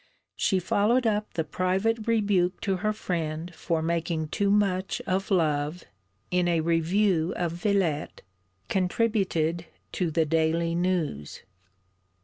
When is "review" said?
6.61-7.33